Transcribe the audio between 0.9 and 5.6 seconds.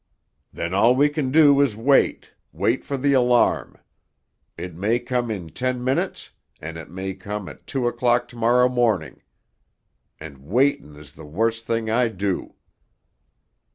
we can do is wait—wait for the alarm. It may come in